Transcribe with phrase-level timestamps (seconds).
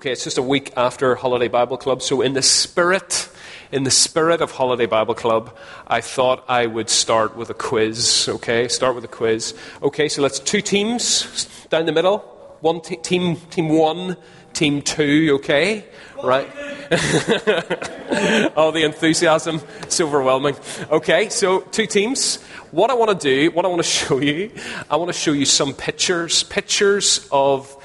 [0.00, 2.00] Okay, it's just a week after Holiday Bible Club.
[2.00, 3.28] So, in the spirit,
[3.70, 5.54] in the spirit of Holiday Bible Club,
[5.86, 8.26] I thought I would start with a quiz.
[8.26, 9.52] Okay, start with a quiz.
[9.82, 12.20] Okay, so let's two teams down the middle.
[12.60, 14.16] One te- team, team one,
[14.54, 15.32] team two.
[15.40, 15.84] Okay,
[16.24, 16.48] right?
[18.56, 20.56] All the enthusiasm, it's overwhelming.
[20.90, 22.42] Okay, so two teams.
[22.70, 24.50] What I want to do, what I want to show you,
[24.88, 27.76] I want to show you some pictures, pictures of.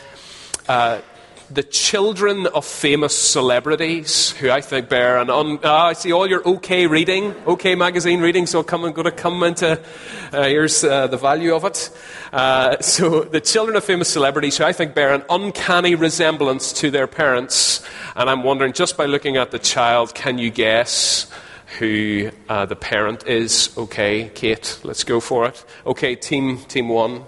[0.66, 1.02] Uh,
[1.50, 6.28] the children of famous celebrities who I think bear an un, uh, I see all
[6.28, 9.80] your OK reading, OK magazine reading, so I'm going to come into,
[10.32, 11.90] uh, here's uh, the value of it.
[12.34, 16.90] Uh, so the children of famous celebrities who I think bear an uncanny resemblance to
[16.90, 21.32] their parents, and I'm wondering, just by looking at the child, can you guess
[21.80, 23.70] who uh, the parent is?
[23.78, 25.64] Okay, Kate, let's go for it.
[25.86, 27.26] Okay, team, team one.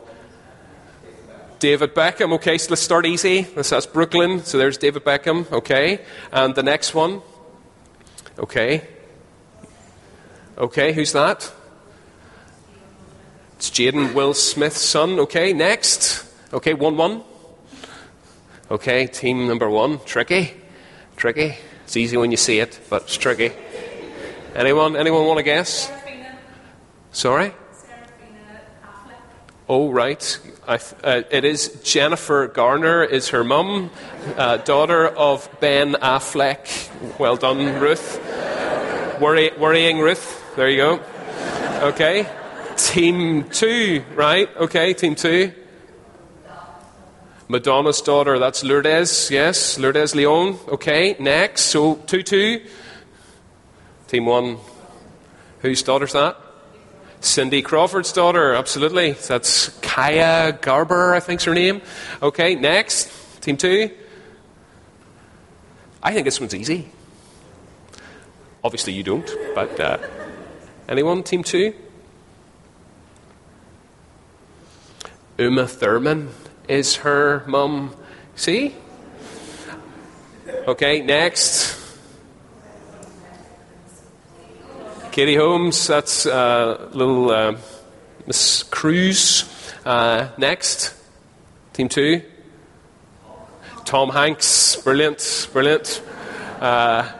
[1.59, 2.33] David Beckham.
[2.33, 3.41] Okay, so let's start easy.
[3.41, 4.43] That's Brooklyn.
[4.43, 5.51] So there's David Beckham.
[5.51, 6.01] Okay.
[6.31, 7.21] And the next one.
[8.37, 8.87] Okay.
[10.57, 11.51] Okay, who's that?
[13.57, 15.19] It's Jaden Will Smith's son.
[15.19, 16.25] Okay, next.
[16.53, 17.23] Okay, 1 1.
[18.69, 19.99] Okay, team number one.
[20.05, 20.53] Tricky.
[21.15, 21.57] Tricky.
[21.85, 23.51] It's easy when you see it, but it's tricky.
[24.53, 24.97] Anyone?
[24.97, 25.91] Anyone want to guess?
[27.11, 27.53] Sorry?
[29.69, 30.39] Oh, right.
[30.67, 30.77] Uh,
[31.31, 33.89] it is Jennifer Garner is her mum,
[34.35, 36.89] uh, daughter of Ben Affleck.
[37.17, 38.19] Well done, Ruth.
[39.21, 40.43] Worry, worrying Ruth.
[40.57, 40.99] There you go.
[41.87, 42.27] Okay.
[42.75, 44.49] Team two, right?
[44.57, 45.53] Okay, team two.
[47.47, 50.59] Madonna's daughter, that's Lourdes, yes, Lourdes Leon.
[50.67, 51.61] Okay, next.
[51.61, 52.61] So, 2 2.
[54.09, 54.57] Team one.
[55.61, 56.35] Whose daughter's that?
[57.27, 59.11] Cindy Crawford's daughter, absolutely.
[59.11, 61.81] That's Kaia Gerber, I think's her name.
[62.21, 63.11] Okay, next,
[63.41, 63.91] team two.
[66.01, 66.87] I think this one's easy.
[68.63, 69.97] Obviously, you don't, but uh,
[70.87, 71.73] anyone, team two?
[75.37, 76.29] Uma Thurman
[76.67, 77.95] is her mum.
[78.35, 78.73] See?
[80.67, 81.76] Okay, next.
[85.17, 87.57] Katie Holmes, that's uh, little uh,
[88.27, 89.45] Miss Cruise.
[89.83, 90.93] Uh, next,
[91.73, 92.21] team two.
[93.83, 96.03] Tom Hanks, brilliant, brilliant.
[96.61, 97.11] Uh,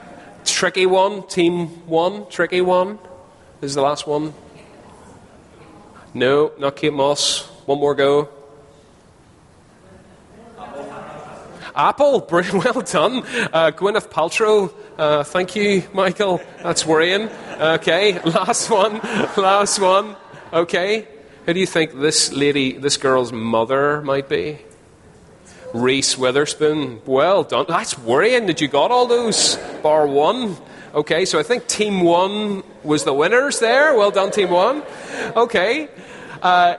[0.46, 3.00] tricky one, team one, tricky one.
[3.62, 4.32] This is the last one.
[6.14, 7.48] No, not Kate Moss.
[7.66, 8.30] One more go.
[11.76, 13.24] Apple, brilliant well done.
[13.52, 16.42] Uh, Gwyneth Paltrow, uh, thank you, Michael.
[16.64, 17.30] That's worrying.
[17.60, 19.00] Okay, last one.
[19.38, 20.16] Last one.
[20.52, 21.08] Okay.
[21.46, 24.60] Who do you think this lady, this girl's mother might be?
[25.74, 27.02] Reese Witherspoon.
[27.06, 27.66] Well done.
[27.68, 30.58] That's worrying that you got all those, bar one.
[30.94, 33.96] Okay, so I think team one was the winners there.
[33.96, 34.84] Well done, team one.
[35.36, 35.90] Okay.
[36.42, 36.78] Uh,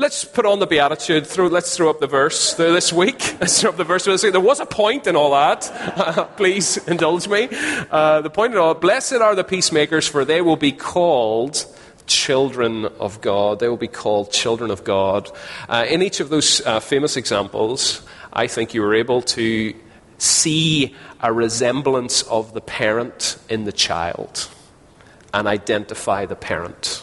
[0.00, 1.26] let's put on the beatitude.
[1.26, 3.36] Throw, let's throw up the verse this week.
[3.40, 4.04] Let's throw up the verse.
[4.04, 6.30] There was a point in all that.
[6.36, 7.48] please indulge me.
[7.90, 11.66] Uh, the point in all, blessed are the peacemakers, for they will be called
[12.06, 13.60] children of God.
[13.60, 15.30] They will be called children of God.
[15.68, 18.00] Uh, in each of those uh, famous examples,
[18.32, 19.74] I think you were able to
[20.16, 24.48] see a resemblance of the parent in the child
[25.34, 27.02] and identify the parent.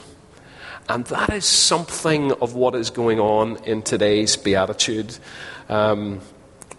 [0.90, 5.18] And that is something of what is going on in today's Beatitude.
[5.68, 6.22] Um,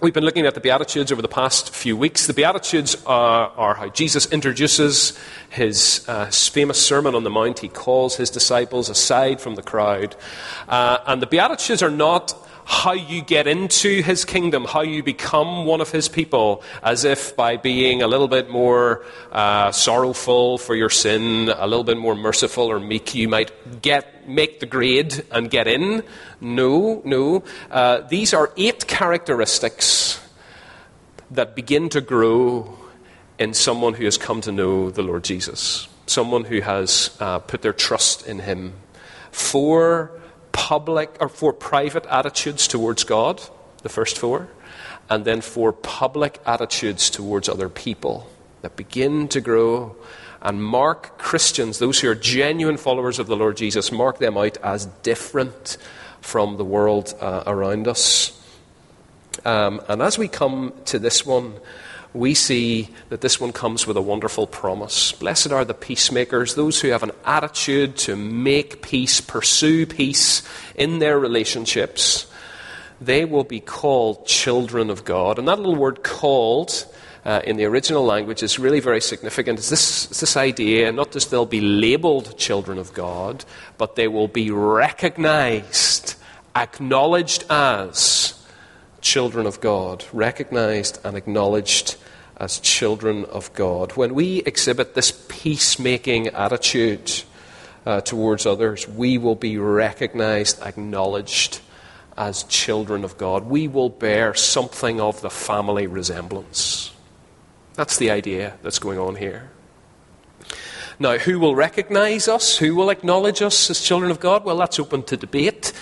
[0.01, 2.27] we've been looking at the Beatitudes over the past few weeks.
[2.27, 5.19] The Beatitudes are, are how Jesus introduces
[5.51, 7.59] his uh, famous Sermon on the Mount.
[7.59, 10.17] He calls his disciples aside from the crowd.
[10.67, 15.65] Uh, and the Beatitudes are not how you get into his kingdom, how you become
[15.65, 20.75] one of his people, as if by being a little bit more uh, sorrowful for
[20.75, 25.25] your sin, a little bit more merciful or meek, you might get make the grade
[25.33, 26.03] and get in.
[26.43, 27.43] No, no.
[27.71, 30.21] Uh, these are eight characteristics
[31.31, 32.79] that begin to grow
[33.39, 37.63] in someone who has come to know the Lord Jesus, someone who has uh, put
[37.63, 38.75] their trust in him.
[39.33, 40.18] Four
[40.59, 43.41] public or four private attitudes towards God,
[43.83, 44.49] the first four,
[45.09, 48.29] and then four public attitudes towards other people
[48.63, 49.95] that begin to grow
[50.43, 54.57] and mark Christians, those who are genuine followers of the Lord Jesus, mark them out
[54.59, 55.79] as different
[56.21, 58.33] from the world uh, around us.
[59.45, 61.55] Um, and as we come to this one,
[62.15, 65.13] we see that this one comes with a wonderful promise.
[65.13, 70.43] Blessed are the peacemakers, those who have an attitude to make peace, pursue peace
[70.75, 72.27] in their relationships.
[73.01, 75.39] they will be called children of God.
[75.39, 76.87] And that little word called
[77.25, 79.59] uh, in the original language is really very significant.
[79.59, 83.45] It's this, it's this idea not just they'll be labeled children of God,
[83.77, 86.15] but they will be recognized,
[86.57, 88.35] acknowledged as
[89.01, 91.97] children of God, recognized and acknowledged
[92.39, 93.93] as children of God.
[93.93, 97.23] When we exhibit this peacemaking attitude
[97.85, 101.61] uh, towards others, we will be recognized, acknowledged
[102.17, 103.47] as children of God.
[103.47, 106.93] We will bear something of the family resemblance.
[107.75, 109.51] That's the idea that's going on here.
[111.01, 112.59] Now, who will recognize us?
[112.59, 114.45] Who will acknowledge us as children of God?
[114.45, 115.73] Well, that's open to debate.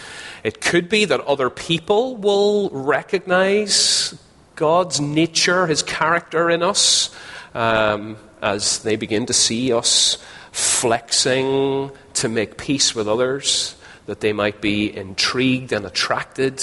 [0.44, 4.14] It could be that other people will recognize
[4.56, 7.14] God's nature, His character in us,
[7.55, 10.19] um, as they begin to see us
[10.50, 13.76] flexing to make peace with others
[14.06, 16.62] that they might be intrigued and attracted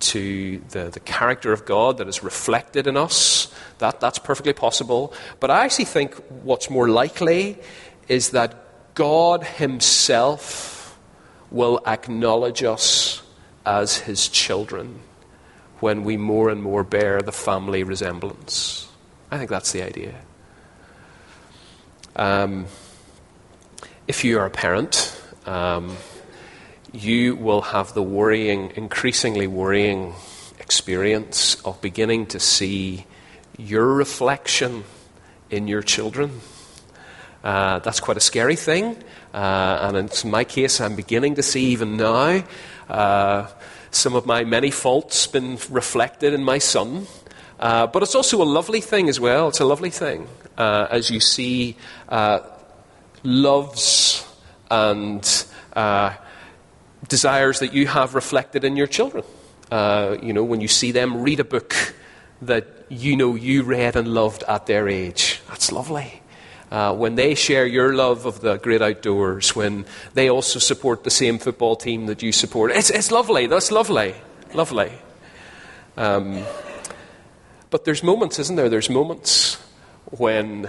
[0.00, 3.52] to the, the character of God that is reflected in us.
[3.78, 5.12] That, that's perfectly possible.
[5.40, 7.58] But I actually think what's more likely
[8.08, 10.98] is that God Himself
[11.50, 13.22] will acknowledge us
[13.66, 15.00] as His children
[15.80, 18.88] when we more and more bear the family resemblance.
[19.30, 20.14] I think that's the idea.
[22.16, 22.66] Um,
[24.06, 25.96] if you are a parent, um,
[26.92, 30.14] you will have the worrying, increasingly worrying
[30.60, 33.06] experience of beginning to see
[33.58, 34.84] your reflection
[35.50, 36.40] in your children.
[37.42, 38.96] Uh, that's quite a scary thing.
[39.34, 42.42] Uh, and in my case, I'm beginning to see even now
[42.88, 43.46] uh,
[43.94, 47.06] some of my many faults been reflected in my son.
[47.58, 49.48] Uh, but it's also a lovely thing as well.
[49.48, 50.26] It's a lovely thing
[50.58, 51.76] uh, as you see
[52.08, 52.40] uh,
[53.22, 54.26] loves
[54.70, 55.46] and
[57.08, 59.24] desires that you have reflected in your children.
[59.70, 61.74] Uh, you know, when you see them read a book
[62.42, 66.20] that you know you read and loved at their age, that's lovely.
[66.74, 71.10] Uh, when they share your love of the great outdoors, when they also support the
[71.10, 73.46] same football team that you support, it's, it's lovely.
[73.46, 74.12] That's lovely.
[74.54, 74.90] Lovely.
[75.96, 76.42] Um,
[77.70, 78.68] but there's moments, isn't there?
[78.68, 79.56] There's moments
[80.06, 80.66] when,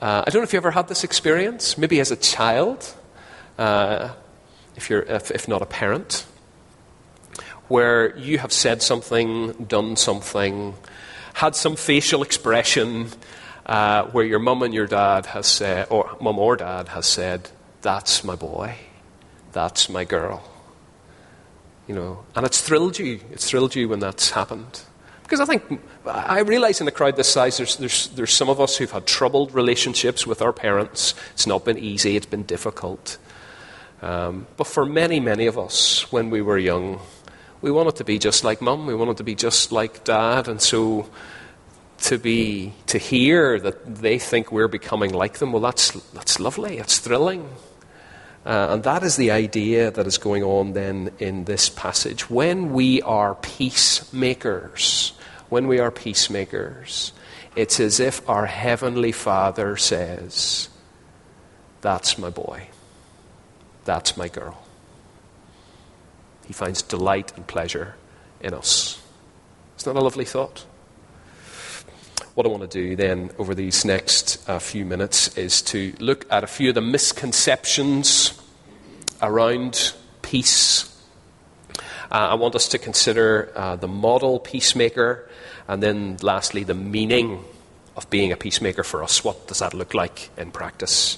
[0.00, 2.92] uh, I don't know if you ever had this experience, maybe as a child.
[3.56, 4.14] Uh,
[4.74, 6.26] if, you're, if, if not a parent,
[7.68, 10.74] where you have said something, done something,
[11.34, 13.10] had some facial expression
[13.66, 17.50] uh, where your mum and your dad has said, or mum or dad has said,
[17.82, 18.76] "That's my boy,
[19.52, 20.42] that's my girl,"
[21.86, 23.20] you know, and it's thrilled you.
[23.32, 24.82] It's thrilled you when that's happened.
[25.26, 28.60] Because I think, I realize in a crowd this size, there's, there's, there's some of
[28.60, 31.14] us who've had troubled relationships with our parents.
[31.32, 33.18] It's not been easy, it's been difficult.
[34.02, 37.00] Um, but for many, many of us, when we were young,
[37.60, 40.62] we wanted to be just like mum, we wanted to be just like dad, and
[40.62, 41.10] so
[41.98, 46.78] to be to hear that they think we're becoming like them, well, that's that's lovely,
[46.78, 47.48] it's thrilling.
[48.44, 52.30] Uh, and that is the idea that is going on then in this passage.
[52.30, 55.12] When we are peacemakers,
[55.48, 57.12] when we are peacemakers,
[57.56, 60.68] it's as if our Heavenly Father says,
[61.80, 62.68] That's my boy.
[63.84, 64.62] That's my girl.
[66.46, 67.96] He finds delight and pleasure
[68.40, 69.02] in us.
[69.78, 70.64] Isn't that a lovely thought?
[72.36, 76.30] What I want to do then over these next uh, few minutes is to look
[76.30, 78.38] at a few of the misconceptions
[79.22, 80.84] around peace.
[81.78, 81.78] Uh,
[82.10, 85.30] I want us to consider uh, the model peacemaker,
[85.66, 87.42] and then lastly, the meaning
[87.96, 89.24] of being a peacemaker for us.
[89.24, 91.16] What does that look like in practice?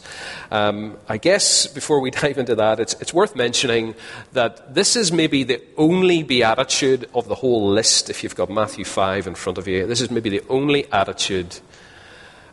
[0.51, 3.95] Um, I guess before we dive into that, it's, it's worth mentioning
[4.33, 8.11] that this is maybe the only beatitude of the whole list.
[8.11, 11.59] If you've got Matthew 5 in front of you, this is maybe the only attitude,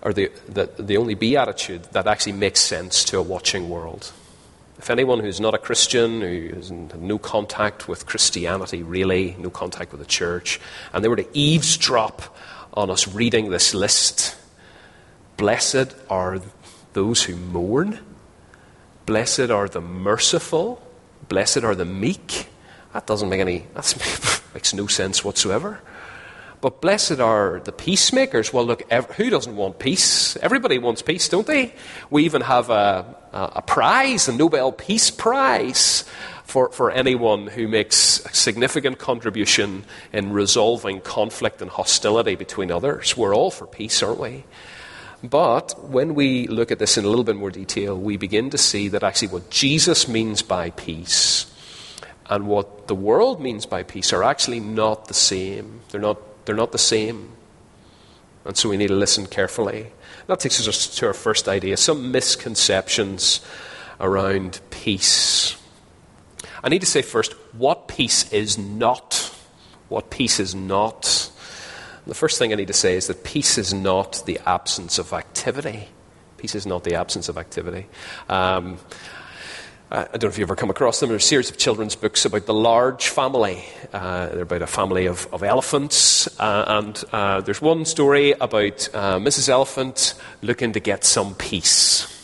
[0.02, 4.12] or the, the, the only beatitude that actually makes sense to a watching world.
[4.78, 9.92] If anyone who's not a Christian, who has no contact with Christianity really, no contact
[9.92, 10.60] with the church,
[10.92, 12.36] and they were to eavesdrop
[12.76, 14.36] on us reading this list.
[15.38, 16.42] Blessed are
[16.94, 18.00] those who mourn.
[19.06, 20.82] Blessed are the merciful.
[21.28, 22.48] Blessed are the meek.
[22.94, 25.82] That doesn't make any, that makes no sense whatsoever.
[26.62, 28.52] But blessed are the peacemakers.
[28.52, 30.36] Well, look, who doesn't want peace?
[30.38, 31.74] Everybody wants peace, don't they?
[32.10, 36.06] We even have a, a prize, a Nobel Peace Prize,
[36.46, 39.84] for, for anyone who makes a significant contribution
[40.14, 43.18] in resolving conflict and hostility between others.
[43.18, 44.44] We're all for peace, aren't we?
[45.24, 48.58] But when we look at this in a little bit more detail, we begin to
[48.58, 51.52] see that actually what Jesus means by peace
[52.30, 55.82] and what the world means by peace are actually not the same.
[55.90, 57.32] They're not, they're not the same.
[58.46, 59.88] And so we need to listen carefully.
[60.28, 63.42] That takes us to our first idea some misconceptions
[64.00, 65.56] around peace.
[66.66, 69.32] I need to say first what peace is not.
[69.88, 71.32] What peace is not.
[72.08, 75.14] The first thing I need to say is that peace is not the absence of
[75.14, 75.88] activity.
[76.38, 77.86] Peace is not the absence of activity.
[78.28, 78.80] Um,
[79.92, 81.10] I don't know if you've ever come across them.
[81.10, 83.64] There's a series of children's books about the large family.
[83.94, 86.28] Uh, they're about a family of, of elephants.
[86.40, 89.50] Uh, and uh, there's one story about uh, Mrs.
[89.50, 92.15] Elephant looking to get some peace.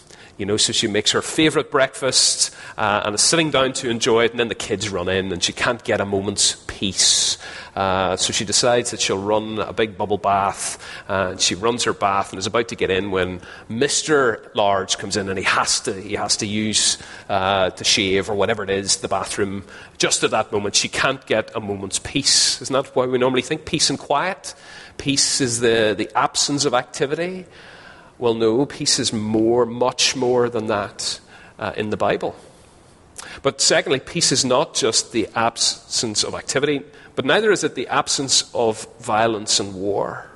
[0.41, 4.23] You know, so she makes her favourite breakfast uh, and is sitting down to enjoy
[4.23, 7.37] it, and then the kids run in, and she can't get a moment's peace.
[7.75, 10.83] Uh, so she decides that she'll run a big bubble bath.
[11.07, 14.43] Uh, she runs her bath and is about to get in when Mr.
[14.55, 16.97] Large comes in and he has to, he has to use
[17.29, 19.63] uh, to shave or whatever it is, the bathroom.
[19.99, 22.59] Just at that moment, she can't get a moment's peace.
[22.63, 24.55] Isn't that why we normally think peace and quiet?
[24.97, 27.45] Peace is the, the absence of activity.
[28.21, 31.19] Well, no, peace is more, much more than that
[31.57, 32.35] uh, in the Bible.
[33.41, 36.83] But secondly, peace is not just the absence of activity,
[37.15, 40.27] but neither is it the absence of violence and war.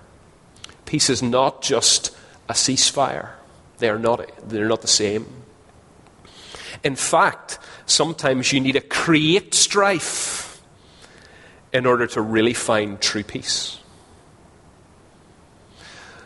[0.86, 2.10] Peace is not just
[2.50, 3.34] a ceasefire,
[3.78, 5.28] they are not, they're not the same.
[6.84, 10.60] In fact, sometimes you need to create strife
[11.72, 13.78] in order to really find true peace.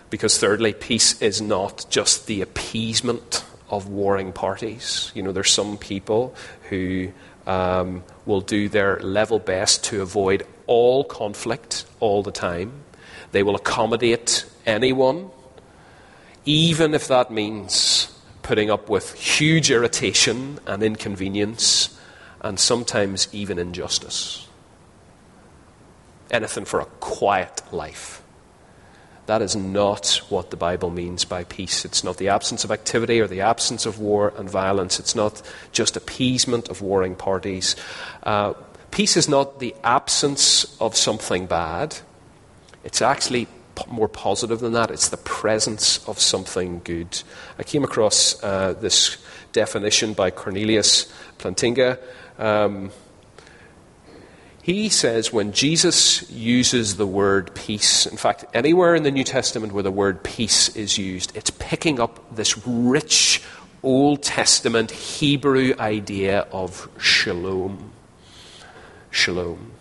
[0.10, 5.12] Because, thirdly, peace is not just the appeasement of warring parties.
[5.14, 6.34] You know, there's some people
[6.70, 7.12] who
[7.46, 12.72] um, will do their level best to avoid all conflict all the time.
[13.32, 15.30] They will accommodate anyone,
[16.46, 18.12] even if that means
[18.42, 21.96] putting up with huge irritation and inconvenience
[22.42, 24.48] and sometimes even injustice.
[26.32, 28.24] Anything for a quiet life.
[29.30, 31.86] That is not what the Bible means by peace.
[31.86, 35.00] It's not the absence of activity or the absence of war and violence.
[35.00, 37.76] It's not just appeasement of warring parties.
[38.24, 38.54] Uh,
[38.90, 41.98] peace is not the absence of something bad.
[42.84, 43.48] It's actually
[43.88, 44.90] more positive than that.
[44.90, 47.22] It's the presence of something good.
[47.60, 49.18] I came across uh, this
[49.52, 51.06] definition by Cornelius
[51.38, 52.00] Plantinga.
[52.40, 52.90] Um,
[54.76, 59.74] he says when Jesus uses the word peace, in fact, anywhere in the New Testament
[59.74, 63.42] where the word peace is used, it's picking up this rich
[63.82, 67.92] Old Testament Hebrew idea of shalom.
[69.10, 69.72] Shalom.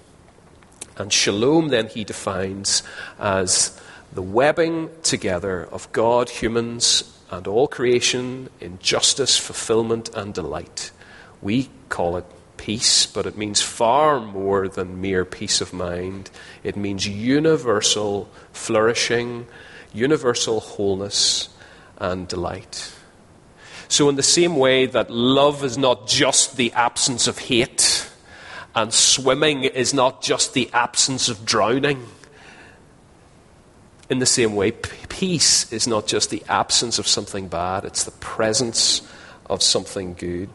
[0.97, 2.83] And shalom, then, he defines
[3.19, 3.79] as
[4.13, 10.93] the webbing together of God, humans, and all creation in justice, fulfillment, and delight.
[11.43, 12.25] We call it
[12.69, 16.31] peace, but it means far more than mere peace of mind.
[16.63, 19.47] It means universal flourishing,
[19.95, 21.49] universal wholeness,
[21.97, 22.93] and delight.
[23.89, 28.07] So, in the same way that love is not just the absence of hate,
[28.75, 32.05] and swimming is not just the absence of drowning,
[34.11, 38.19] in the same way, peace is not just the absence of something bad, it's the
[38.21, 39.01] presence
[39.47, 40.51] of something good.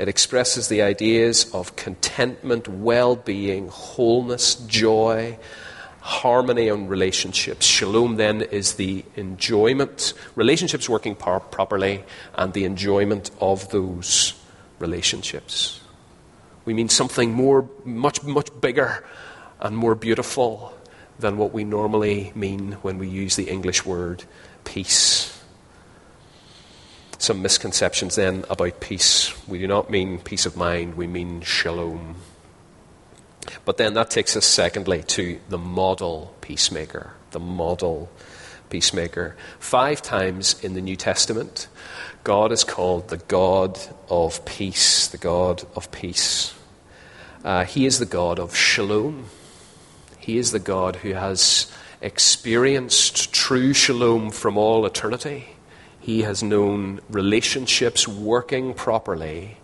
[0.00, 5.38] It expresses the ideas of contentment, well being, wholeness, joy,
[6.00, 7.66] harmony in relationships.
[7.66, 12.02] Shalom then is the enjoyment, relationships working par- properly,
[12.34, 14.32] and the enjoyment of those
[14.78, 15.82] relationships.
[16.64, 19.04] We mean something more, much, much bigger
[19.60, 20.72] and more beautiful
[21.18, 24.24] than what we normally mean when we use the English word
[24.64, 25.29] peace
[27.20, 29.34] some misconceptions then about peace.
[29.46, 32.16] We do not mean peace of mind, we mean shalom.
[33.64, 37.12] But then that takes us, secondly, to the model peacemaker.
[37.32, 38.10] The model
[38.70, 39.36] peacemaker.
[39.58, 41.68] Five times in the New Testament,
[42.24, 45.08] God is called the God of peace.
[45.08, 46.54] The God of peace.
[47.44, 49.26] Uh, he is the God of shalom.
[50.18, 55.56] He is the God who has experienced true shalom from all eternity.
[56.00, 59.58] He has known relationships working properly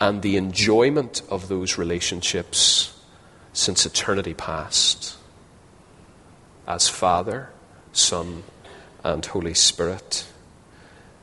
[0.00, 2.98] and the enjoyment of those relationships
[3.52, 5.16] since eternity past.
[6.66, 7.50] As Father,
[7.92, 8.44] Son,
[9.04, 10.26] and Holy Spirit,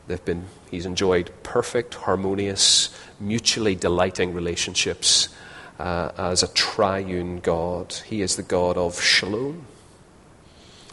[0.08, 5.30] they've been, he's enjoyed perfect, harmonious, mutually delighting relationships
[5.80, 7.94] uh, as a triune God.
[8.06, 9.68] He is the God of shalom.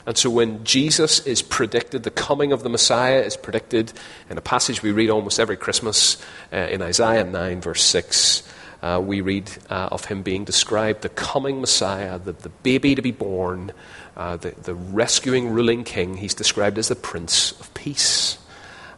[0.07, 3.93] And so when Jesus is predicted, the coming of the Messiah is predicted
[4.29, 6.21] in a passage we read almost every Christmas
[6.53, 8.43] uh, in Isaiah 9, verse 6.
[8.83, 13.03] uh, we read uh, of him being described the coming Messiah, the, the baby to
[13.03, 13.73] be born,
[14.17, 16.17] uh, the, the rescuing ruling king.
[16.17, 18.39] He's described as the Prince of Peace.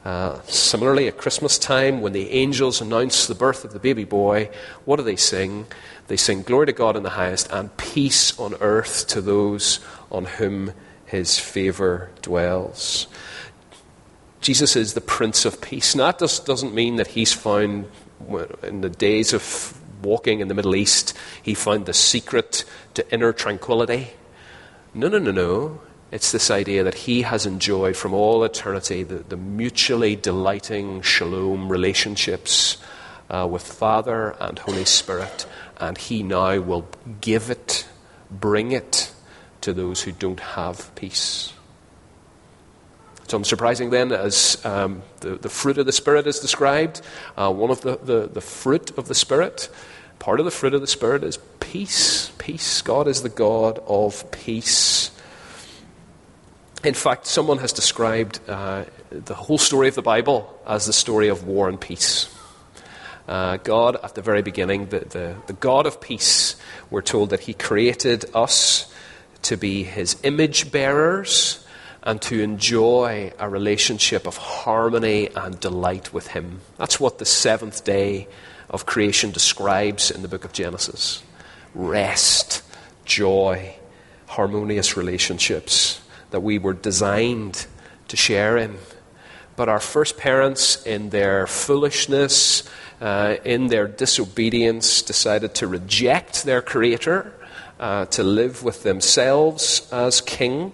[0.05, 4.51] Uh, similarly, at Christmas time, when the angels announce the birth of the baby boy,
[4.85, 5.67] what do they sing?
[6.09, 9.81] They sing, Glory to God in the highest, and peace on earth to those
[10.11, 10.73] on whom
[11.07, 13.07] his favor dwells.
[14.41, 15.95] Jesus is the Prince of Peace.
[15.95, 17.87] That just doesn't mean that he's found,
[18.63, 23.33] in the days of walking in the Middle East, he found the secret to inner
[23.33, 24.11] tranquility.
[24.93, 25.81] No, no, no, no.
[26.11, 31.71] It's this idea that he has enjoyed from all eternity the, the mutually delighting shalom
[31.71, 32.77] relationships
[33.31, 35.47] uh, with Father and Holy Spirit,
[35.79, 36.87] and he now will
[37.21, 37.89] give it,
[38.31, 39.11] bring it
[39.65, 41.53] to those who don't have peace.
[43.23, 47.01] It's unsurprising then, as um, the, the fruit of the Spirit is described,
[47.39, 49.71] uh, one of the, the, the fruit of the Spirit,
[50.19, 52.31] part of the fruit of the Spirit is peace.
[52.37, 52.83] Peace.
[52.83, 55.11] God is the God of peace.
[56.85, 61.29] In fact, someone has described uh, the whole story of the Bible as the story
[61.29, 62.29] of war and peace.
[63.27, 66.57] Uh, God, at the very beginning, the, the, the God of peace,
[66.91, 68.94] we're told that He created us
[69.45, 71.65] to be His image bearers
[72.03, 76.61] and to enjoy a relationship of harmony and delight with Him.
[76.77, 78.29] That's what the seventh day
[78.69, 81.23] of creation describes in the book of Genesis
[81.75, 82.63] rest,
[83.05, 83.75] joy,
[84.27, 87.67] harmonious relationships that we were designed
[88.09, 88.77] to share in.
[89.57, 92.69] But our first parents, in their foolishness,
[93.01, 97.33] uh, in their disobedience, decided to reject their Creator,
[97.79, 100.73] uh, to live with themselves as king,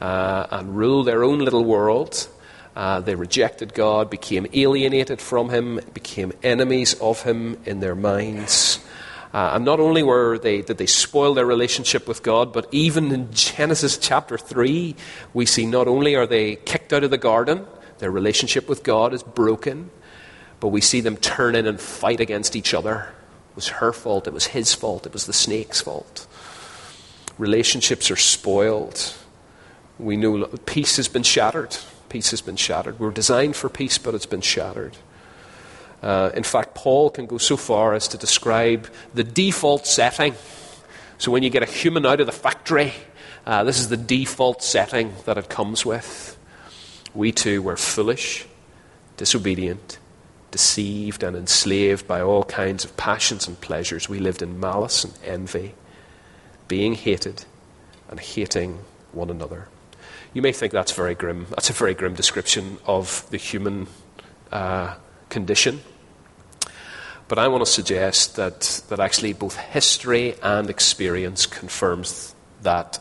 [0.00, 2.28] uh, and rule their own little world.
[2.76, 8.80] Uh, they rejected God, became alienated from Him, became enemies of Him in their minds.
[9.32, 13.10] Uh, and not only were they, did they spoil their relationship with God, but even
[13.10, 14.94] in Genesis chapter 3,
[15.32, 17.66] we see not only are they kicked out of the garden,
[17.98, 19.90] their relationship with God is broken,
[20.60, 23.08] but we see them turn in and fight against each other.
[23.50, 26.26] It was her fault, it was his fault, it was the snake's fault.
[27.38, 29.14] Relationships are spoiled.
[29.98, 31.76] We know peace has been shattered.
[32.08, 32.98] Peace has been shattered.
[32.98, 34.96] We're designed for peace, but it's been shattered.
[36.02, 40.34] Uh, in fact, Paul can go so far as to describe the default setting.
[41.18, 42.92] So when you get a human out of the factory,
[43.46, 46.36] uh, this is the default setting that it comes with.
[47.14, 48.46] We too were foolish,
[49.16, 49.98] disobedient,
[50.50, 54.08] deceived, and enslaved by all kinds of passions and pleasures.
[54.08, 55.74] We lived in malice and envy,
[56.68, 57.44] being hated
[58.08, 58.78] and hating
[59.12, 59.68] one another.
[60.32, 61.46] You may think that's very grim.
[61.50, 63.86] That's a very grim description of the human
[64.50, 64.96] uh,
[65.28, 65.80] condition.
[67.28, 72.98] But I want to suggest that, that actually both history and experience confirms that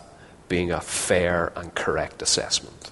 [0.48, 2.92] being a fair and correct assessment.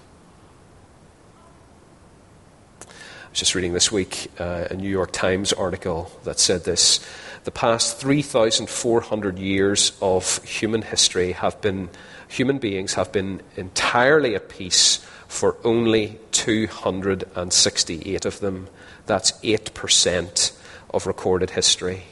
[2.82, 7.00] I was just reading this week uh, a New York Times article that said this.
[7.44, 11.90] The past 3,400 years of human history have been,
[12.28, 18.68] human beings have been entirely at peace for only 268 of them.
[19.08, 20.52] That's 8%
[20.92, 22.04] of recorded history.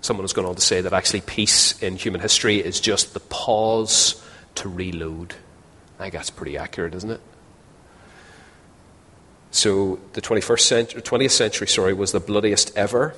[0.00, 3.20] Someone has gone on to say that actually peace in human history is just the
[3.20, 4.20] pause
[4.56, 5.34] to reload.
[5.98, 7.20] I think that's pretty accurate, isn't it?
[9.56, 13.14] So the 21st century, 20th century sorry, was the bloodiest ever,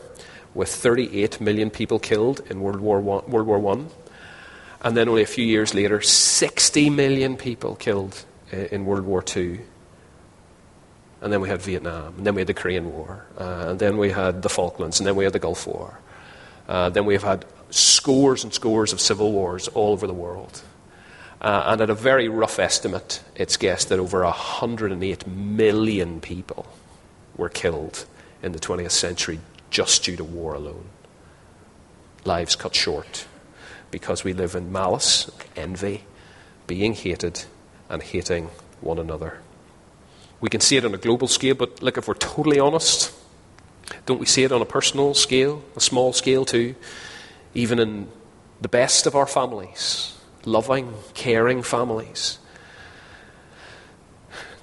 [0.55, 3.87] with 38 million people killed in World War, One, World War I.
[4.81, 9.59] And then only a few years later, 60 million people killed in World War II.
[11.23, 13.99] And then we had Vietnam, and then we had the Korean War, uh, and then
[13.99, 15.99] we had the Falklands, and then we had the Gulf War.
[16.69, 20.63] Uh, then we've had scores and scores of civil wars all over the world.
[21.41, 26.67] Uh, and at a very rough estimate, it's guessed that over 108 million people
[27.37, 28.07] were killed
[28.43, 29.39] in the 20th century
[29.71, 30.87] just due to war alone.
[32.25, 33.27] Lives cut short
[33.91, 36.05] because we live in malice, envy,
[36.67, 37.45] being hated,
[37.89, 39.39] and hating one another.
[40.41, 43.13] We can see it on a global scale, but look, if we're totally honest,
[44.07, 46.75] don't we see it on a personal scale, a small scale too?
[47.55, 48.09] Even in
[48.61, 52.39] the best of our families, loving, caring families.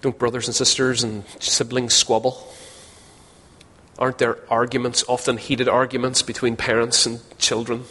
[0.01, 2.51] Don't brothers and sisters and siblings squabble?
[3.97, 7.85] Aren't there arguments, often heated arguments, between parents and children?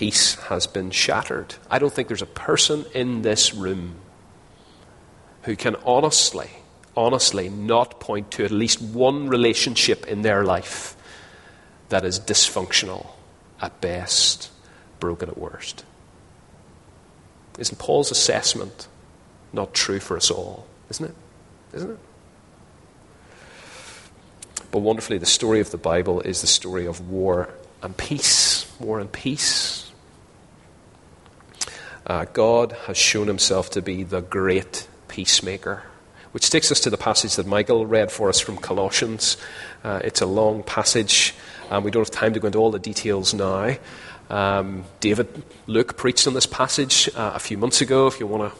[0.00, 1.56] peace has been shattered.
[1.70, 3.96] I don't think there's a person in this room
[5.42, 6.48] who can honestly,
[6.96, 10.96] honestly not point to at least one relationship in their life
[11.90, 13.08] that is dysfunctional
[13.60, 14.50] at best,
[14.98, 15.84] broken at worst?
[17.58, 18.88] Isn't Paul's assessment
[19.52, 20.66] not true for us all?
[20.88, 21.14] Isn't it?
[21.74, 21.98] Isn't it?
[24.70, 27.50] But wonderfully, the story of the Bible is the story of war
[27.82, 28.70] and peace.
[28.78, 29.90] War and peace.
[32.06, 35.82] Uh, God has shown himself to be the great peacemaker.
[36.32, 39.36] Which takes us to the passage that Michael read for us from Colossians.
[39.82, 41.34] Uh, it's a long passage,
[41.70, 43.76] and we don't have time to go into all the details now.
[44.28, 48.06] Um, David Luke preached on this passage uh, a few months ago.
[48.06, 48.58] If you want to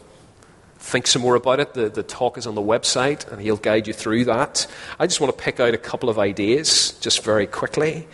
[0.79, 3.87] think some more about it, the, the talk is on the website, and he'll guide
[3.87, 4.67] you through that.
[4.99, 8.09] I just want to pick out a couple of ideas, just very quickly.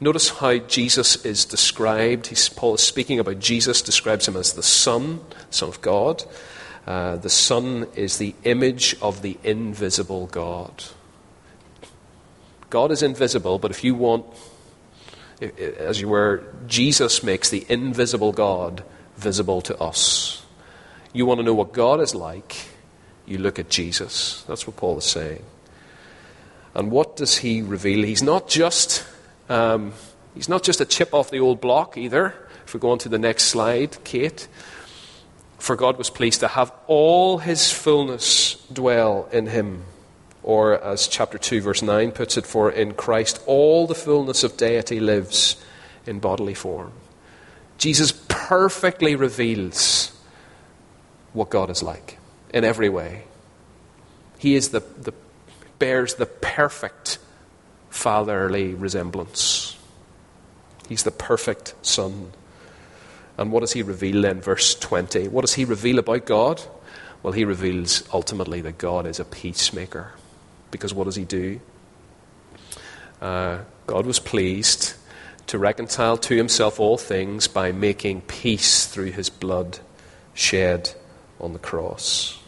[0.00, 2.28] Notice how Jesus is described.
[2.28, 6.24] He's, Paul is speaking about Jesus, describes him as the Son, Son of God.
[6.86, 10.84] Uh, the Son is the image of the invisible God.
[12.70, 14.26] God is invisible, but if you want,
[15.78, 18.84] as you were, Jesus makes the invisible God
[19.16, 20.44] visible to us.
[21.12, 22.56] You want to know what God is like,
[23.26, 24.44] you look at Jesus.
[24.48, 25.44] That's what Paul is saying.
[26.74, 28.04] And what does he reveal?
[28.04, 29.04] He's not just
[29.48, 29.92] um,
[30.34, 32.34] he's not just a chip off the old block either.
[32.66, 34.46] If we go on to the next slide, Kate.
[35.58, 39.84] For God was pleased to have all his fullness dwell in him.
[40.42, 44.56] Or, as chapter 2, verse 9 puts it, for in Christ all the fullness of
[44.56, 45.56] deity lives
[46.06, 46.92] in bodily form.
[47.76, 50.12] Jesus perfectly reveals
[51.32, 52.18] what God is like
[52.52, 53.24] in every way.
[54.38, 55.12] He is the, the
[55.78, 57.18] bears the perfect
[57.90, 59.76] fatherly resemblance.
[60.88, 62.32] He's the perfect son.
[63.36, 65.28] And what does he reveal in verse 20?
[65.28, 66.62] What does he reveal about God?
[67.22, 70.12] Well, he reveals ultimately that God is a peacemaker.
[70.70, 71.60] Because what does he do?
[73.20, 74.94] Uh, God was pleased
[75.48, 79.78] to reconcile to himself all things by making peace through his blood
[80.34, 80.94] shed
[81.40, 82.38] on the cross.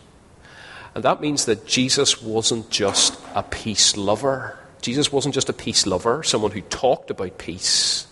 [0.94, 4.58] And that means that Jesus wasn't just a peace lover.
[4.82, 8.06] Jesus wasn't just a peace lover, someone who talked about peace.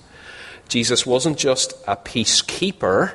[0.69, 3.15] Jesus wasn't just a peacekeeper,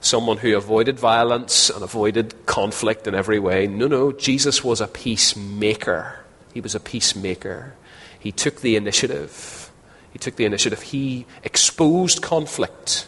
[0.00, 3.66] someone who avoided violence and avoided conflict in every way.
[3.66, 6.20] No, no, Jesus was a peacemaker.
[6.58, 7.74] He was a peacemaker.
[8.18, 9.70] He took the initiative.
[10.12, 10.82] He took the initiative.
[10.82, 13.06] He exposed conflict,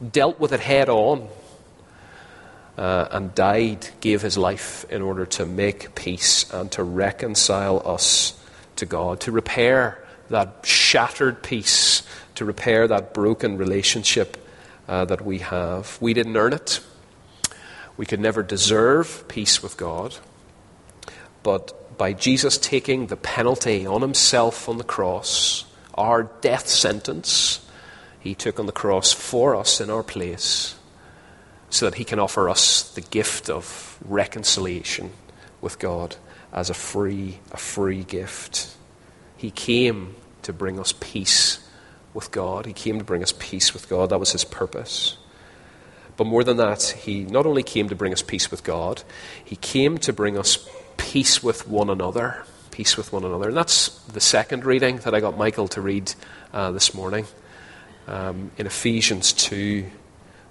[0.00, 1.28] dealt with it head on,
[2.78, 8.42] uh, and died, gave his life in order to make peace and to reconcile us
[8.76, 12.02] to God, to repair that shattered peace
[12.36, 14.38] to repair that broken relationship
[14.88, 15.98] uh, that we have.
[16.00, 16.80] We didn't earn it.
[17.98, 20.16] We could never deserve peace with God.
[21.42, 27.60] But by Jesus taking the penalty on himself on the cross, our death sentence,
[28.18, 30.76] he took on the cross for us in our place
[31.68, 35.10] so that he can offer us the gift of reconciliation
[35.60, 36.16] with God
[36.54, 38.74] as a free, a free gift.
[39.36, 41.68] He came to bring us peace
[42.14, 42.64] with God.
[42.64, 44.08] He came to bring us peace with God.
[44.08, 45.18] That was his purpose.
[46.16, 49.02] But more than that, he not only came to bring us peace with God,
[49.44, 50.66] he came to bring us
[51.00, 52.44] peace with one another.
[52.70, 53.48] Peace with one another.
[53.48, 56.12] And that's the second reading that I got Michael to read
[56.52, 57.26] uh, this morning.
[58.06, 59.86] Um, in Ephesians 2,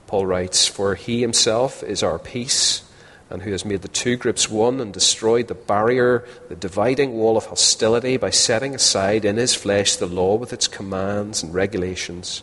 [0.07, 2.83] Paul writes, For he himself is our peace
[3.29, 7.37] and who has made the two groups one and destroyed the barrier, the dividing wall
[7.37, 12.41] of hostility by setting aside in his flesh the law with its commands and regulations.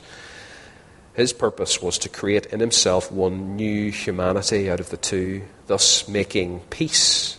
[1.15, 6.07] His purpose was to create in himself one new humanity out of the two, thus
[6.07, 7.39] making peace,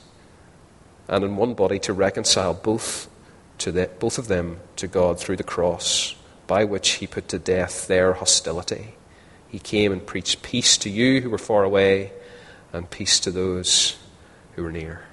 [1.08, 3.10] and in one body to reconcile both,
[3.60, 6.16] to the, both of them to God through the cross,
[6.48, 8.96] by which he put to death their hostility.
[9.48, 12.12] He came and preached peace to you who were far away
[12.74, 13.98] and peace to those
[14.56, 15.04] who were near.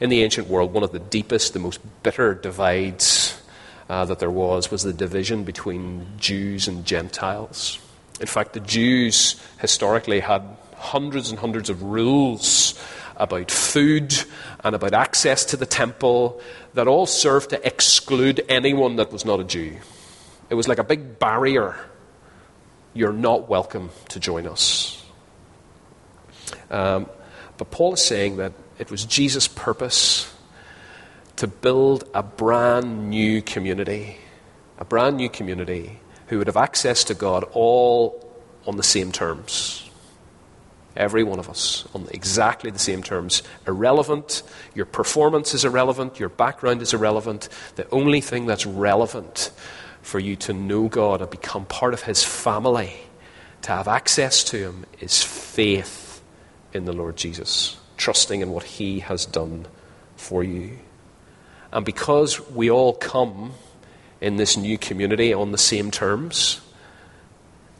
[0.00, 3.40] In the ancient world, one of the deepest, the most bitter divides
[3.88, 7.78] uh, that there was was the division between Jews and Gentiles.
[8.20, 10.42] In fact, the Jews historically had
[10.76, 12.74] hundreds and hundreds of rules
[13.18, 14.14] about food
[14.64, 16.40] and about access to the temple
[16.74, 19.76] that all served to exclude anyone that was not a Jew.
[20.48, 21.76] It was like a big barrier.
[22.94, 25.04] You're not welcome to join us.
[26.70, 27.08] Um,
[27.58, 30.32] but Paul is saying that it was Jesus' purpose
[31.36, 34.18] to build a brand new community,
[34.78, 38.24] a brand new community who would have access to God all
[38.66, 39.87] on the same terms.
[40.98, 43.42] Every one of us, on exactly the same terms.
[43.66, 44.42] Irrelevant.
[44.74, 46.20] Your performance is irrelevant.
[46.20, 47.48] Your background is irrelevant.
[47.76, 49.50] The only thing that's relevant
[50.02, 52.92] for you to know God and become part of His family,
[53.62, 56.20] to have access to Him, is faith
[56.72, 59.66] in the Lord Jesus, trusting in what He has done
[60.16, 60.78] for you.
[61.72, 63.52] And because we all come
[64.20, 66.60] in this new community on the same terms,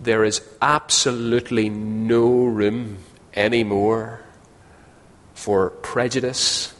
[0.01, 2.99] there is absolutely no room
[3.39, 4.21] anymore
[5.35, 6.75] for prejudice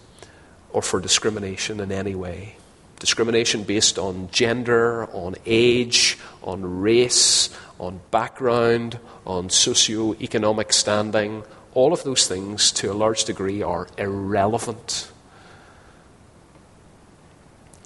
[0.71, 2.57] or for discrimination in any way.
[2.99, 11.45] Discrimination based on gender, on age, on race, on background, on socio-economic standing,
[11.75, 15.13] all of those things to a large degree are irrelevant.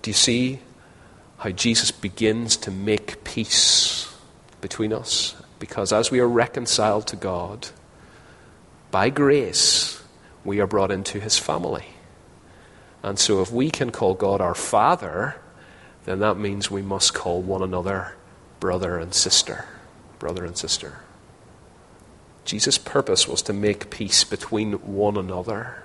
[0.01, 0.61] Do you see
[1.39, 4.11] how Jesus begins to make peace
[4.63, 5.37] between us?
[5.59, 7.69] Because as we are reconciled to God,
[8.93, 10.01] by grace,
[10.45, 11.87] we are brought into his family.
[13.03, 15.35] And so, if we can call God our Father,
[16.05, 18.15] then that means we must call one another
[18.61, 19.65] brother and sister.
[20.21, 21.01] Brother and sister.
[22.45, 25.83] Jesus' purpose was to make peace between one another.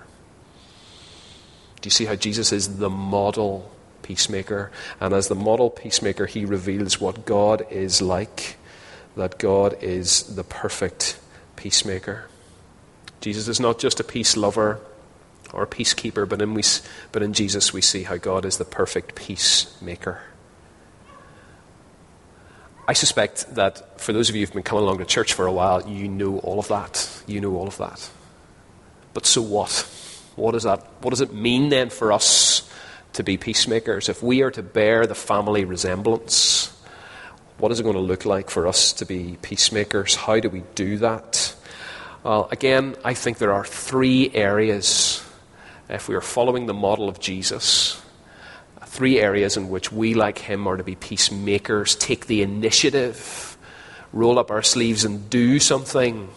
[1.82, 3.72] Do you see how Jesus is the model
[4.04, 4.72] peacemaker?
[5.00, 8.58] And as the model peacemaker, he reveals what God is like
[9.16, 11.20] that God is the perfect
[11.56, 12.26] peacemaker.
[13.22, 14.80] Jesus is not just a peace lover
[15.54, 16.64] or a peacekeeper, but in, we,
[17.12, 20.22] but in Jesus we see how God is the perfect peacemaker.
[22.88, 25.52] I suspect that for those of you who've been coming along to church for a
[25.52, 27.22] while, you know all of that.
[27.28, 28.10] You know all of that.
[29.14, 29.90] But so what?
[30.38, 32.70] What, is that, what does it mean then for us
[33.14, 34.08] to be peacemakers?
[34.08, 36.74] If we are to bear the family resemblance,
[37.58, 40.16] what is it going to look like for us to be peacemakers?
[40.16, 41.56] How do we do that?
[42.28, 45.24] Well, again, I think there are three areas,
[45.88, 48.02] if we are following the model of Jesus,
[48.86, 53.58] three areas in which we, like him, are to be peacemakers, take the initiative,
[54.12, 56.28] roll up our sleeves, and do something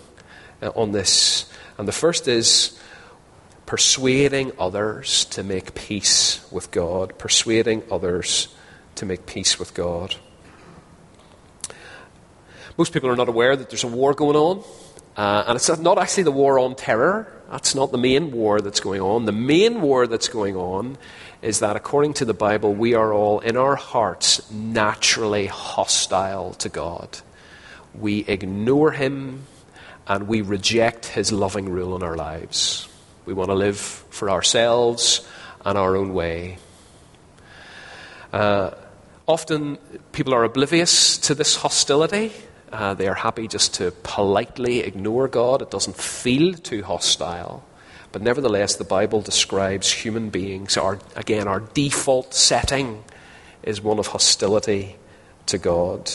[0.63, 1.51] uh, on this.
[1.77, 2.79] And the first is
[3.67, 8.55] persuading others to make peace with God, persuading others
[8.95, 10.15] to make peace with God.
[12.79, 14.63] Most people are not aware that there's a war going on.
[15.17, 17.31] Uh, and it's not actually the war on terror.
[17.51, 19.25] That's not the main war that's going on.
[19.25, 20.97] The main war that's going on
[21.43, 26.69] is that, according to the Bible, we are all, in our hearts, naturally hostile to
[26.69, 27.19] God.
[27.95, 29.47] We ignore Him
[30.07, 32.89] and we reject His loving rule in our lives.
[33.27, 35.27] We want to live for ourselves
[35.65, 36.59] and our own way.
[38.33, 38.71] Uh,
[39.27, 39.77] often,
[40.13, 42.33] people are oblivious to this hostility.
[42.73, 45.63] Uh, they are happy just to politely ignore God.
[45.63, 47.65] It doesn't feel too hostile.
[48.13, 50.77] But nevertheless, the Bible describes human beings.
[50.77, 53.05] Our, again, our default setting
[53.63, 54.97] is one of hostility
[55.47, 56.11] to God.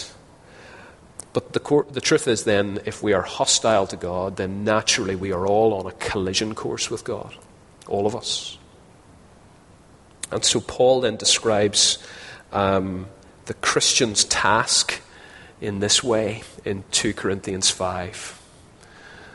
[1.33, 5.15] But the, cor- the truth is, then, if we are hostile to God, then naturally
[5.15, 7.35] we are all on a collision course with God.
[7.87, 8.57] All of us.
[10.31, 11.97] And so Paul then describes
[12.51, 13.07] um,
[13.45, 15.01] the Christian's task
[15.65, 18.41] in this way in 2 Corinthians 5.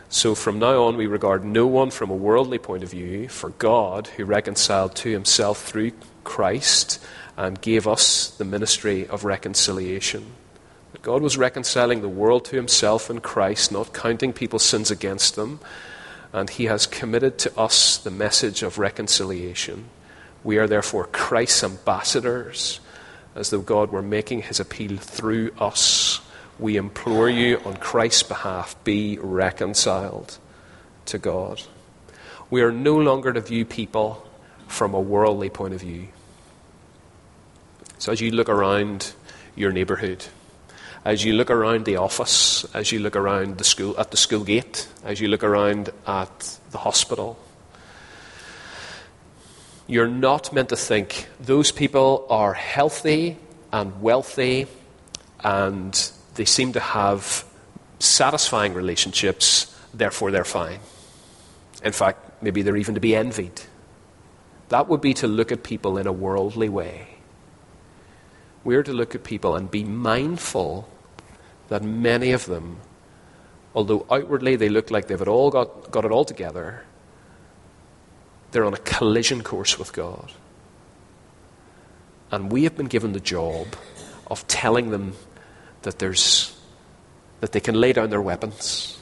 [0.09, 3.51] So from now on, we regard no one from a worldly point of view, for
[3.51, 5.93] God, who reconciled to himself through
[6.25, 7.05] Christ
[7.37, 10.33] and gave us the ministry of reconciliation.
[11.03, 15.61] God was reconciling the world to himself in Christ, not counting people's sins against them,
[16.33, 19.87] and he has committed to us the message of reconciliation.
[20.45, 22.81] We are therefore Christ's ambassadors
[23.41, 26.21] as though God were making his appeal through us.
[26.59, 30.37] We implore you on Christ's behalf, be reconciled
[31.07, 31.63] to God.
[32.51, 34.29] We are no longer to view people
[34.69, 36.09] from a worldly point of view.
[37.99, 39.15] So as you look around
[39.57, 40.27] your neighbourhood,
[41.07, 44.45] as you look around the office, as you look around the school at the school
[44.45, 47.39] gate, as you look around at the hospital,
[49.91, 53.37] you're not meant to think those people are healthy
[53.73, 54.69] and wealthy
[55.41, 57.45] and they seem to have
[57.99, 60.79] satisfying relationships, therefore they're fine.
[61.83, 63.63] In fact, maybe they're even to be envied.
[64.69, 67.09] That would be to look at people in a worldly way.
[68.63, 70.89] We're to look at people and be mindful
[71.69, 72.77] that many of them,
[73.75, 76.85] although outwardly they look like they've all got, got it all together,
[78.53, 80.33] they're on a collision course with God.
[82.31, 83.67] And we have been given the job
[84.27, 85.15] of telling them
[85.83, 86.57] that, there's,
[87.41, 88.99] that they can lay down their weapons,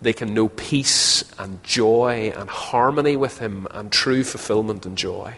[0.00, 5.36] they can know peace and joy and harmony with Him and true fulfillment and joy,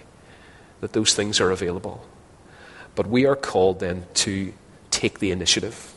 [0.81, 2.05] that those things are available.
[2.97, 4.53] But we are called then to
[4.91, 5.95] take the initiative,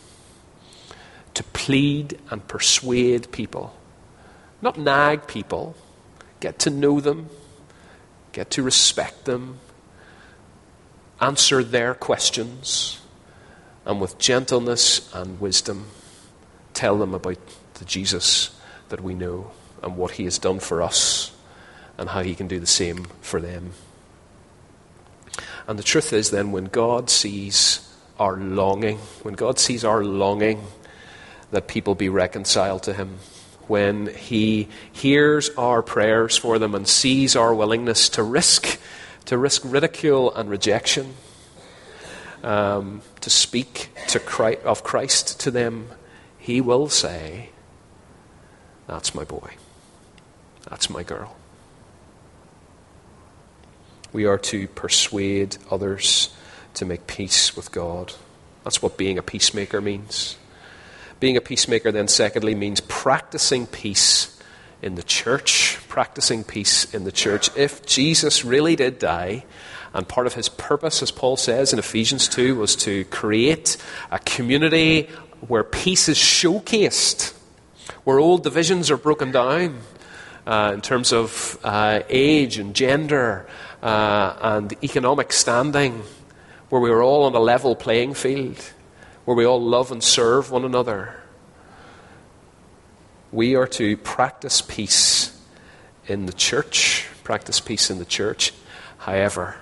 [1.34, 3.76] to plead and persuade people,
[4.62, 5.76] not nag people,
[6.40, 7.30] get to know them,
[8.32, 9.60] get to respect them,
[11.20, 13.00] answer their questions,
[13.86, 15.88] and with gentleness and wisdom,
[16.74, 17.38] tell them about
[17.76, 18.56] the Jesus
[18.90, 21.32] that we know and what he has done for us
[21.98, 23.72] and how he can do the same for them.
[25.68, 27.88] And the truth is, then, when God sees
[28.20, 30.64] our longing, when God sees our longing
[31.52, 33.20] that people be reconciled to him,
[33.72, 38.78] when he hears our prayers for them and sees our willingness to risk,
[39.24, 41.14] to risk ridicule and rejection,
[42.44, 45.88] um, to speak to Christ, of Christ to them,
[46.38, 47.52] he will say,
[48.88, 49.52] That's my boy.
[50.70, 51.38] That's my girl.
[54.12, 56.36] We are to persuade others
[56.74, 58.16] to make peace with God.
[58.66, 60.36] That's what being a peacemaker means.
[61.22, 64.40] Being a peacemaker, then, secondly, means practicing peace
[64.82, 65.78] in the church.
[65.88, 67.56] Practicing peace in the church.
[67.56, 69.46] If Jesus really did die,
[69.94, 73.78] and part of his purpose, as Paul says in Ephesians 2, was to create
[74.10, 75.10] a community
[75.48, 77.34] where peace is showcased,
[78.04, 79.80] where old divisions are broken down
[80.48, 83.46] uh, in terms of uh, age and gender
[83.84, 86.02] uh, and economic standing,
[86.70, 88.74] where we are all on a level playing field,
[89.26, 91.16] where we all love and serve one another.
[93.32, 95.40] We are to practice peace
[96.08, 98.54] in the church, practice peace in the church.
[98.98, 99.58] However,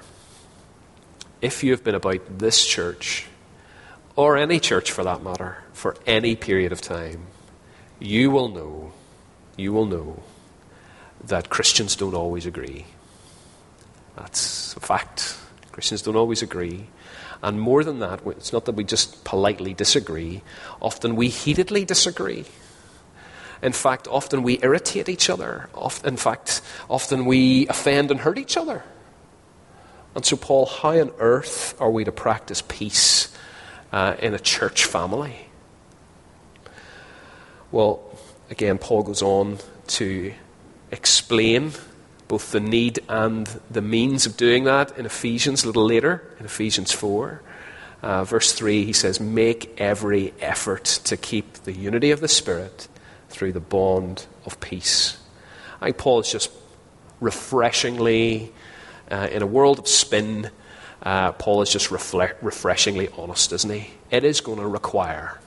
[1.41, 3.27] if you have been about this church,
[4.15, 7.27] or any church for that matter, for any period of time,
[7.99, 8.91] you will know,
[9.55, 10.23] you will know
[11.23, 12.85] that Christians don't always agree.
[14.15, 15.37] That's a fact.
[15.71, 16.87] Christians don't always agree.
[17.41, 20.41] And more than that, it's not that we just politely disagree,
[20.81, 22.45] often we heatedly disagree.
[23.61, 25.69] In fact, often we irritate each other.
[26.03, 28.83] In fact, often we offend and hurt each other.
[30.15, 33.33] And so, Paul, how on earth are we to practice peace
[33.91, 35.47] uh, in a church family?
[37.71, 38.17] Well,
[38.49, 40.33] again, Paul goes on to
[40.91, 41.73] explain
[42.29, 46.45] both the need and the means of doing that in Ephesians a little later, in
[46.45, 47.41] Ephesians 4.
[48.03, 52.87] Uh, verse 3, he says, Make every effort to keep the unity of the Spirit
[53.29, 55.17] through the bond of peace.
[55.81, 56.51] I think Paul is just
[57.19, 58.53] refreshingly,
[59.09, 60.51] uh, in a world of spin,
[61.01, 63.89] uh, Paul is just refle- refreshingly honest, isn't he?
[64.11, 65.39] It is going to require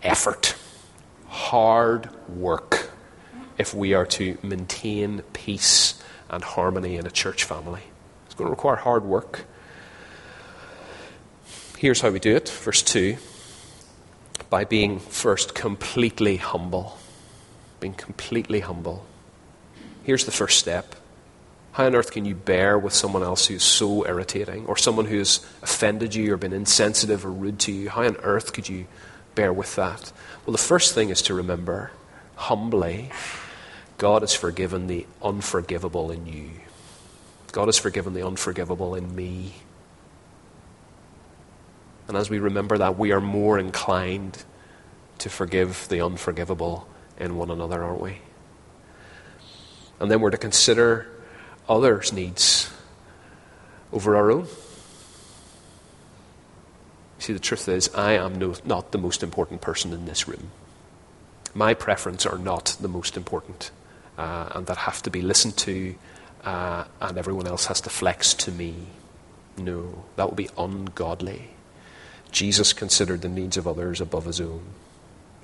[0.00, 0.54] effort,
[1.26, 2.90] hard work,
[3.58, 6.00] if we are to maintain peace
[6.34, 7.82] and harmony in a church family.
[8.26, 9.44] It's going to require hard work.
[11.78, 12.48] Here's how we do it.
[12.48, 13.16] Verse 2
[14.50, 16.96] by being first completely humble.
[17.80, 19.04] Being completely humble.
[20.04, 20.94] Here's the first step.
[21.72, 25.44] How on earth can you bear with someone else who's so irritating, or someone who's
[25.60, 27.88] offended you, or been insensitive or rude to you?
[27.88, 28.86] How on earth could you
[29.34, 30.12] bear with that?
[30.46, 31.90] Well, the first thing is to remember,
[32.36, 33.10] humbly,
[33.98, 36.50] God has forgiven the unforgivable in you.
[37.52, 39.54] God has forgiven the unforgivable in me.
[42.08, 44.44] And as we remember that, we are more inclined
[45.18, 48.18] to forgive the unforgivable in one another, aren't we?
[50.00, 51.06] And then we're to consider
[51.68, 52.70] others' needs
[53.92, 54.48] over our own.
[57.20, 60.50] See, the truth is, I am no, not the most important person in this room.
[61.54, 63.70] My preferences are not the most important
[64.18, 65.94] uh, and that have to be listened to,
[66.44, 68.74] uh, and everyone else has to flex to me.
[69.56, 71.50] No, that would be ungodly.
[72.32, 74.62] Jesus considered the needs of others above his own.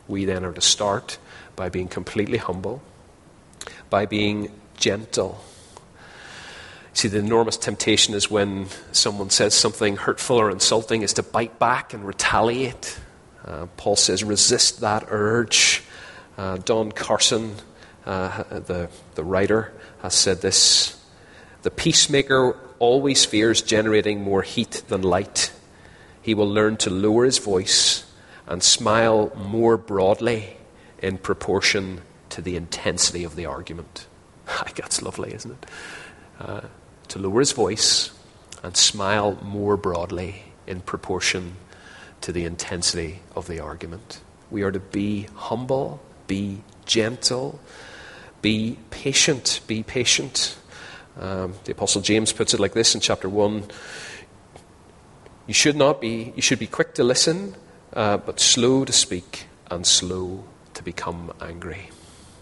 [0.09, 1.19] We then are to start
[1.55, 2.83] by being completely humble,
[3.89, 5.45] by being gentle.
[6.93, 11.61] See, the enormous temptation is when someone says something hurtful or insulting, is to bite
[11.61, 12.99] back and retaliate.
[13.45, 15.85] Uh, Paul says, resist that urge.
[16.37, 17.55] Uh, Don Carson
[18.11, 21.01] uh, the, the writer, has said this
[21.63, 25.53] The peacemaker always fears generating more heat than light.
[26.21, 28.05] He will learn to lower his voice
[28.47, 30.57] and smile more broadly
[30.99, 34.07] in proportion to the intensity of the argument.
[34.77, 35.67] That's lovely, isn't it?
[36.41, 36.61] Uh,
[37.09, 38.11] to lower his voice
[38.63, 41.57] and smile more broadly in proportion
[42.23, 44.21] to the intensity of the argument.
[44.51, 47.61] We are to be humble, be gentle.
[48.43, 49.61] Be patient.
[49.67, 50.57] Be patient.
[51.19, 53.65] Um, the Apostle James puts it like this in chapter 1
[55.47, 57.57] You should not be, you should be quick to listen,
[57.93, 61.91] uh, but slow to speak and slow to become angry.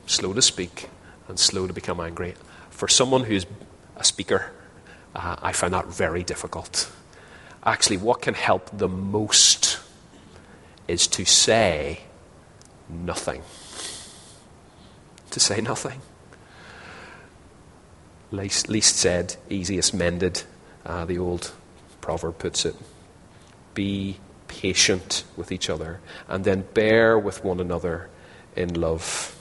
[0.07, 0.88] Slow to speak
[1.28, 2.34] and slow to become angry.
[2.70, 3.46] For someone who's
[3.96, 4.53] a speaker,
[5.14, 6.90] uh, I find that very difficult.
[7.64, 9.80] Actually, what can help the most
[10.86, 12.01] is to say
[12.88, 13.42] nothing.
[15.30, 16.00] To say nothing.
[18.30, 20.42] Least, least said, easiest mended,
[20.84, 21.52] uh, the old
[22.00, 22.74] proverb puts it.
[23.74, 24.18] Be
[24.48, 28.08] patient with each other and then bear with one another
[28.56, 29.36] in love.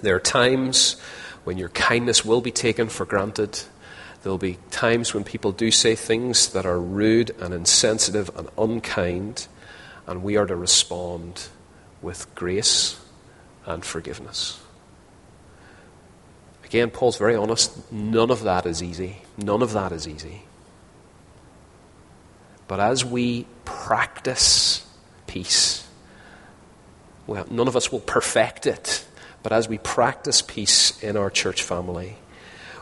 [0.00, 1.00] There are times
[1.44, 3.60] when your kindness will be taken for granted.
[4.22, 9.46] There'll be times when people do say things that are rude and insensitive and unkind,
[10.06, 11.48] and we are to respond
[12.00, 13.00] with grace
[13.66, 14.61] and forgiveness.
[16.72, 17.92] Again, Paul's very honest.
[17.92, 19.18] None of that is easy.
[19.36, 20.44] None of that is easy.
[22.66, 24.82] But as we practice
[25.26, 25.86] peace,
[27.26, 29.04] well, none of us will perfect it,
[29.42, 32.16] but as we practice peace in our church family,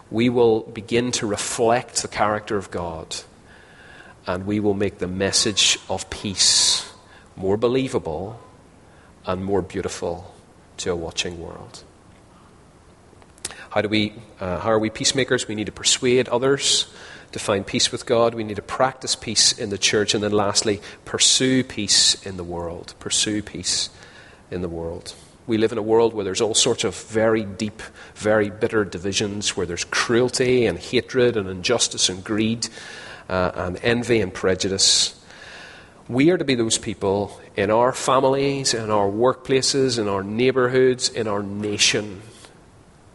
[0.08, 3.16] we will begin to reflect the character of God
[4.24, 6.88] and we will make the message of peace
[7.34, 8.40] more believable
[9.26, 10.32] and more beautiful
[10.76, 11.82] to a watching world.
[13.70, 15.46] How, do we, uh, how are we peacemakers?
[15.46, 16.92] We need to persuade others
[17.30, 18.34] to find peace with God.
[18.34, 20.12] We need to practice peace in the church.
[20.12, 22.94] And then lastly, pursue peace in the world.
[22.98, 23.88] Pursue peace
[24.50, 25.14] in the world.
[25.46, 27.80] We live in a world where there's all sorts of very deep,
[28.16, 32.68] very bitter divisions, where there's cruelty and hatred and injustice and greed
[33.28, 35.16] uh, and envy and prejudice.
[36.08, 41.08] We are to be those people in our families, in our workplaces, in our neighborhoods,
[41.08, 42.22] in our nation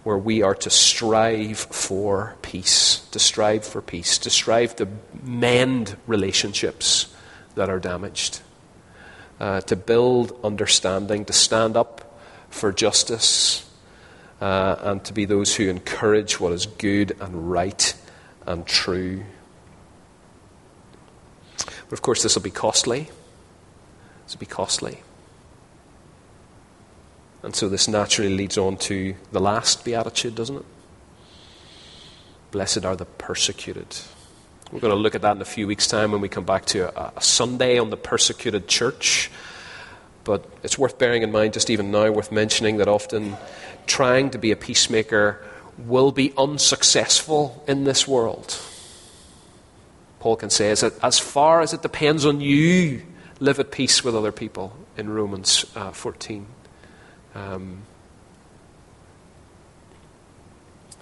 [0.06, 4.88] where we are to strive for peace, to strive for peace, to strive to
[5.24, 7.12] mend relationships
[7.56, 8.40] that are damaged,
[9.40, 13.68] uh, to build understanding, to stand up for justice,
[14.40, 17.96] uh, and to be those who encourage what is good and right
[18.46, 19.24] and true.
[21.58, 23.10] But of course, this will be costly.
[24.26, 25.00] This will be costly.
[27.46, 30.66] And so this naturally leads on to the last beatitude, doesn't it?
[32.50, 33.86] Blessed are the persecuted.
[34.72, 36.66] We're going to look at that in a few weeks' time when we come back
[36.68, 39.30] to a, a Sunday on the persecuted church.
[40.24, 43.38] But it's worth bearing in mind, just even now, worth mentioning that often
[43.86, 45.46] trying to be a peacemaker
[45.78, 48.60] will be unsuccessful in this world.
[50.20, 53.04] Paul can say, as far as it depends on you,
[53.40, 56.48] live at peace with other people in Romans uh, 14.
[57.36, 57.84] Um,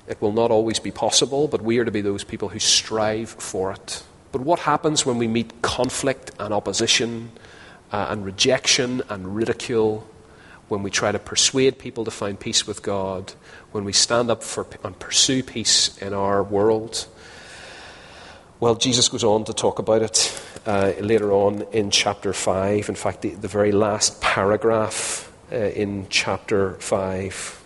[0.07, 3.29] it will not always be possible, but we are to be those people who strive
[3.29, 4.03] for it.
[4.31, 7.31] But what happens when we meet conflict and opposition
[7.91, 10.07] uh, and rejection and ridicule?
[10.69, 13.33] When we try to persuade people to find peace with God,
[13.71, 17.05] when we stand up for and pursue peace in our world,
[18.59, 22.89] well, Jesus goes on to talk about it uh, later on in chapter 5.
[22.89, 27.63] In fact, the, the very last paragraph uh, in chapter 5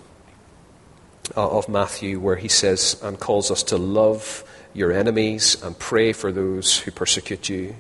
[1.38, 6.12] uh, of Matthew, where he says and calls us to love your enemies and pray
[6.12, 7.76] for those who persecute you,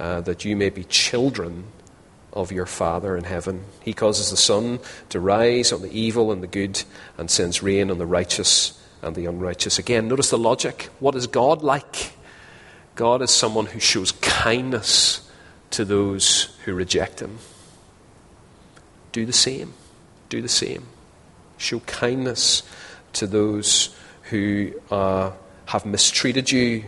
[0.00, 1.64] uh, that you may be children
[2.32, 3.64] of your Father in heaven.
[3.80, 4.80] He causes the sun
[5.10, 6.82] to rise on the evil and the good
[7.16, 9.78] and sends rain on the righteous and the unrighteous.
[9.78, 10.90] Again, notice the logic.
[10.98, 12.12] What is God like?
[12.96, 15.30] God is someone who shows kindness
[15.70, 17.38] to those who reject him
[19.12, 19.74] do the same.
[20.28, 20.86] Do the same.
[21.56, 22.62] Show kindness
[23.14, 23.94] to those
[24.24, 25.32] who uh,
[25.66, 26.84] have mistreated you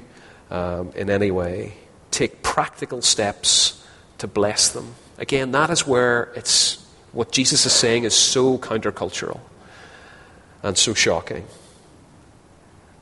[0.51, 1.75] um, in any way.
[2.11, 3.85] Take practical steps
[4.19, 4.95] to bless them.
[5.19, 9.41] Again, that is where it's what Jesus is saying is so countercultural
[10.63, 11.47] and so shocking.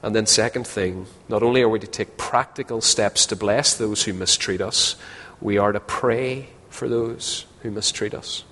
[0.02, 4.04] And then, second thing, not only are we to take practical steps to bless those
[4.04, 4.94] who mistreat us,
[5.40, 8.44] we are to pray for those who mistreat us.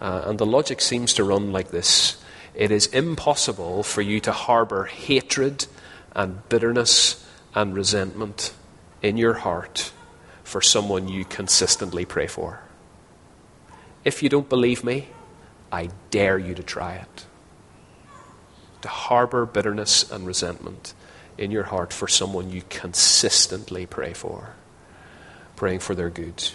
[0.00, 2.16] Uh, and the logic seems to run like this
[2.54, 5.66] It is impossible for you to harbor hatred
[6.12, 7.24] and bitterness
[7.54, 8.52] and resentment
[9.02, 9.92] in your heart
[10.44, 12.60] for someone you consistently pray for.
[14.04, 15.08] If you don't believe me,
[15.72, 17.26] I dare you to try it.
[18.82, 20.94] To harbor bitterness and resentment
[21.36, 24.54] in your heart for someone you consistently pray for,
[25.56, 26.50] praying for their good.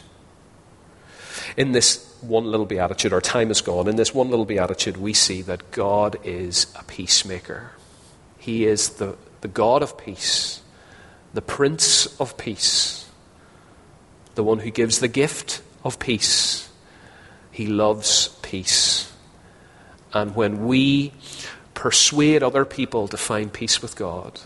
[1.58, 3.88] In this one little beatitude, our time is gone.
[3.88, 7.72] In this one little beatitude, we see that God is a peacemaker.
[8.38, 10.62] He is the, the God of peace,
[11.34, 13.10] the Prince of peace,
[14.36, 16.70] the one who gives the gift of peace.
[17.52, 19.12] He loves peace.
[20.14, 21.14] And when we
[21.74, 24.40] persuade other people to find peace with God,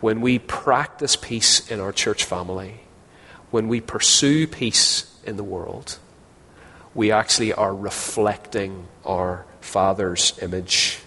[0.00, 2.80] when we practice peace in our church family,
[3.50, 5.98] when we pursue peace in the world,
[6.94, 11.00] we actually are reflecting our Father's image.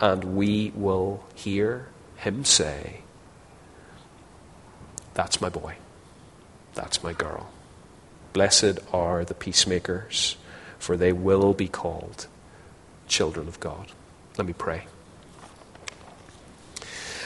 [0.00, 3.00] And we will hear Him say,
[5.14, 5.76] That's my boy.
[6.74, 7.48] That's my girl.
[8.32, 10.36] Blessed are the peacemakers,
[10.78, 12.26] for they will be called
[13.08, 13.92] children of God.
[14.36, 14.86] Let me pray.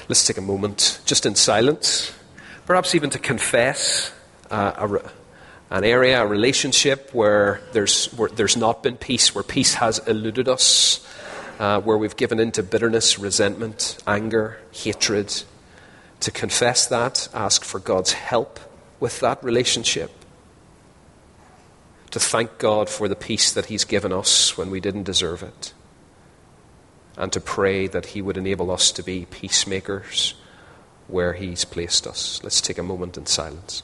[0.08, 2.12] Let's take a moment, just in silence,
[2.66, 4.12] perhaps even to confess
[4.50, 5.10] uh, a,
[5.70, 10.48] an area, a relationship where there's, where there's not been peace, where peace has eluded
[10.48, 11.06] us,
[11.58, 15.42] uh, where we've given in to bitterness, resentment, anger, hatred.
[16.20, 18.58] To confess that, ask for God's help
[18.98, 20.10] with that relationship.
[22.10, 25.72] To thank God for the peace that He's given us when we didn't deserve it
[27.16, 30.34] and to pray that He would enable us to be peacemakers
[31.06, 32.42] where He's placed us.
[32.42, 33.82] Let's take a moment in silence.